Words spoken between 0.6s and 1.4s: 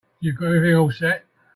all set?